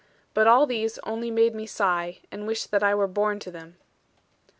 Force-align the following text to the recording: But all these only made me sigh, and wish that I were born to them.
But 0.33 0.47
all 0.47 0.65
these 0.65 0.97
only 1.03 1.29
made 1.29 1.53
me 1.53 1.67
sigh, 1.67 2.21
and 2.31 2.47
wish 2.47 2.65
that 2.65 2.81
I 2.81 2.95
were 2.95 3.05
born 3.05 3.37
to 3.41 3.51
them. 3.51 3.77